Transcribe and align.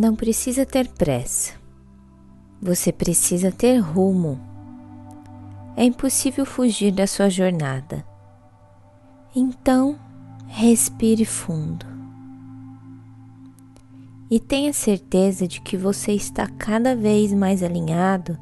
Não 0.00 0.16
precisa 0.16 0.64
ter 0.64 0.88
pressa. 0.88 1.52
Você 2.62 2.90
precisa 2.90 3.52
ter 3.52 3.76
rumo. 3.76 4.40
É 5.76 5.84
impossível 5.84 6.46
fugir 6.46 6.92
da 6.92 7.06
sua 7.06 7.28
jornada. 7.28 8.02
Então, 9.36 9.98
respire 10.46 11.26
fundo. 11.26 11.84
E 14.30 14.40
tenha 14.40 14.72
certeza 14.72 15.46
de 15.46 15.60
que 15.60 15.76
você 15.76 16.12
está 16.12 16.46
cada 16.46 16.96
vez 16.96 17.30
mais 17.34 17.62
alinhado 17.62 18.38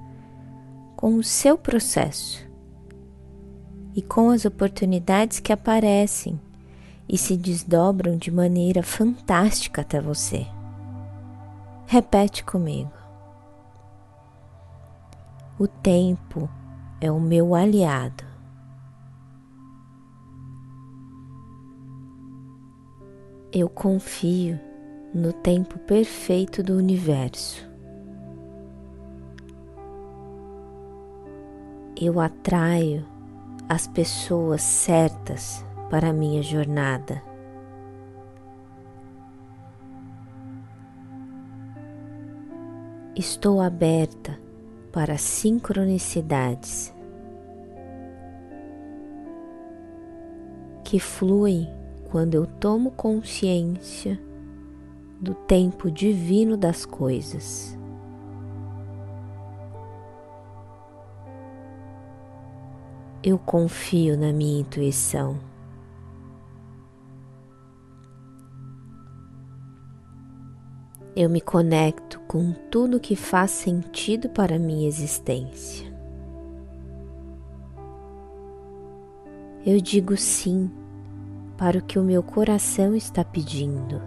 com 0.94 1.16
o 1.16 1.24
seu 1.24 1.58
processo 1.58 2.48
e 3.92 4.00
com 4.00 4.30
as 4.30 4.44
oportunidades 4.44 5.40
que 5.40 5.52
aparecem 5.52 6.40
e 7.08 7.18
se 7.18 7.36
desdobram 7.36 8.16
de 8.16 8.30
maneira 8.30 8.84
fantástica 8.84 9.80
até 9.80 10.00
você. 10.00 10.46
Repete 11.92 12.44
comigo. 12.44 12.92
O 15.58 15.66
tempo 15.66 16.48
é 17.00 17.10
o 17.10 17.18
meu 17.18 17.52
aliado. 17.52 18.22
Eu 23.52 23.68
confio 23.68 24.56
no 25.12 25.32
tempo 25.32 25.80
perfeito 25.80 26.62
do 26.62 26.76
universo. 26.76 27.68
Eu 32.00 32.20
atraio 32.20 33.04
as 33.68 33.88
pessoas 33.88 34.62
certas 34.62 35.66
para 35.90 36.10
a 36.10 36.12
minha 36.12 36.40
jornada. 36.40 37.29
Estou 43.20 43.60
aberta 43.60 44.40
para 44.90 45.18
sincronicidades 45.18 46.90
que 50.82 50.98
fluem 50.98 51.70
quando 52.10 52.34
eu 52.34 52.46
tomo 52.46 52.92
consciência 52.92 54.18
do 55.20 55.34
tempo 55.34 55.90
divino 55.90 56.56
das 56.56 56.86
coisas. 56.86 57.78
Eu 63.22 63.38
confio 63.38 64.16
na 64.16 64.32
minha 64.32 64.62
intuição. 64.62 65.38
eu 71.16 71.28
me 71.28 71.40
conecto 71.40 72.19
com 72.30 72.52
tudo 72.70 73.00
que 73.00 73.16
faz 73.16 73.50
sentido 73.50 74.28
para 74.28 74.56
minha 74.56 74.86
existência. 74.86 75.92
Eu 79.66 79.80
digo 79.80 80.16
sim 80.16 80.70
para 81.58 81.78
o 81.78 81.82
que 81.82 81.98
o 81.98 82.04
meu 82.04 82.22
coração 82.22 82.94
está 82.94 83.24
pedindo. 83.24 84.00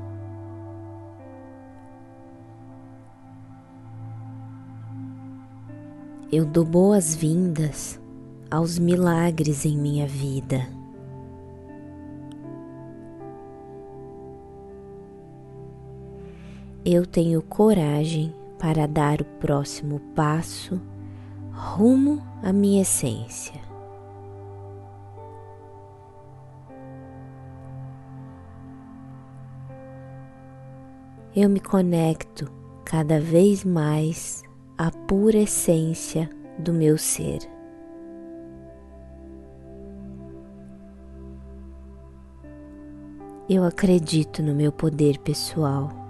Eu 6.31 6.45
dou 6.45 6.63
boas-vindas 6.63 7.99
aos 8.49 8.79
milagres 8.79 9.65
em 9.65 9.77
minha 9.77 10.07
vida. 10.07 10.65
Eu 16.85 17.05
tenho 17.05 17.41
coragem 17.41 18.33
para 18.59 18.85
dar 18.85 19.21
o 19.21 19.25
próximo 19.25 19.99
passo 20.13 20.81
rumo 21.51 22.21
à 22.41 22.51
minha 22.51 22.81
essência. 22.81 23.61
Eu 31.35 31.49
me 31.49 31.59
conecto 31.59 32.51
cada 32.83 33.19
vez 33.19 33.63
mais 33.63 34.43
à 34.77 34.91
pura 34.91 35.37
essência 35.37 36.29
do 36.59 36.73
meu 36.73 36.97
ser. 36.97 37.39
Eu 43.49 43.63
acredito 43.63 44.43
no 44.43 44.53
meu 44.53 44.71
poder 44.71 45.17
pessoal. 45.19 46.02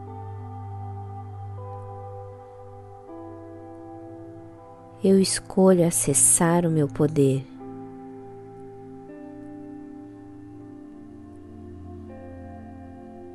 Eu 5.03 5.19
escolho 5.19 5.85
acessar 5.85 6.65
o 6.65 6.69
meu 6.69 6.87
poder. 6.87 7.45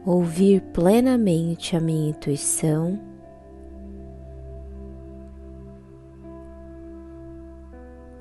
Ouvir 0.06 0.62
plenamente 0.72 1.76
a 1.76 1.80
minha 1.80 2.08
intuição. 2.08 2.98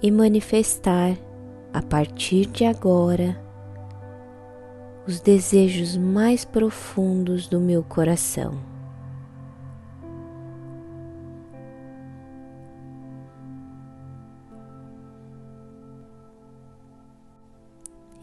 E 0.01 0.11
manifestar 0.11 1.17
a 1.73 1.81
partir 1.81 2.47
de 2.47 2.65
agora 2.65 3.41
os 5.07 5.21
desejos 5.21 5.95
mais 5.95 6.43
profundos 6.43 7.47
do 7.47 7.61
meu 7.61 7.81
coração. 7.81 8.76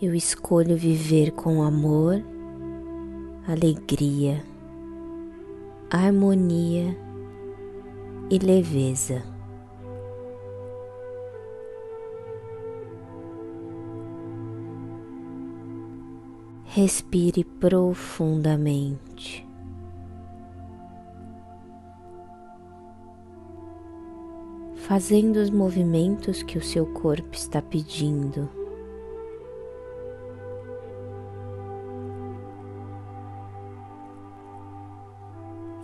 Eu 0.03 0.15
escolho 0.15 0.77
viver 0.77 1.31
com 1.31 1.63
amor, 1.63 2.21
alegria, 3.47 4.45
harmonia 5.89 6.97
e 8.29 8.39
leveza. 8.39 9.23
Respire 16.65 17.45
profundamente. 17.45 19.47
Fazendo 24.75 25.37
os 25.37 25.51
movimentos 25.51 26.43
que 26.43 26.59
o 26.59 26.63
seu 26.63 26.85
corpo 26.85 27.33
está 27.33 27.63
pedindo. 27.63 28.64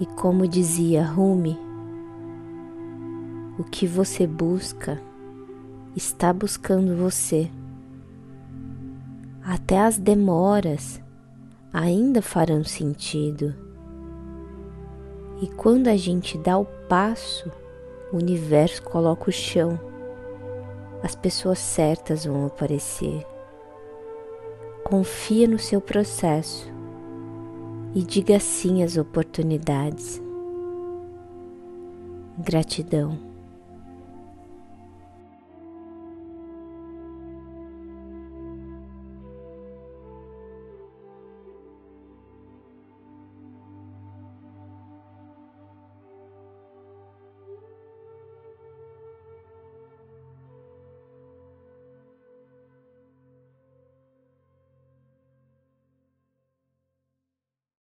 E 0.01 0.07
como 0.07 0.49
dizia 0.49 1.05
Rumi, 1.05 1.59
o 3.59 3.65
que 3.65 3.87
você 3.87 4.27
busca 4.27 4.99
está 5.95 6.33
buscando 6.33 6.97
você. 6.97 7.51
Até 9.45 9.79
as 9.79 9.99
demoras 9.99 11.03
ainda 11.71 12.23
farão 12.23 12.65
sentido. 12.65 13.55
E 15.43 15.47
quando 15.49 15.89
a 15.89 15.97
gente 15.99 16.39
dá 16.39 16.57
o 16.57 16.65
passo, 16.65 17.53
o 18.11 18.17
universo 18.17 18.83
coloca 18.83 19.29
o 19.29 19.33
chão. 19.33 19.79
As 21.03 21.15
pessoas 21.15 21.59
certas 21.59 22.25
vão 22.25 22.47
aparecer. 22.47 23.27
Confia 24.83 25.47
no 25.47 25.59
seu 25.59 25.79
processo 25.79 26.80
e 27.95 28.03
diga 28.03 28.39
sim 28.39 28.83
às 28.83 28.97
oportunidades. 28.97 30.21
Gratidão. 32.39 33.30